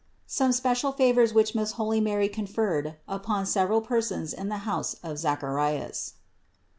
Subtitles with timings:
[0.25, 4.95] SOME SPECIAL FAVORS WHICH MOST HOLY MARY CON FERRED UPON SEVERAL PERSONS IN THE HOUSE
[5.03, 6.19] OF Z AC H ARIAS, 254.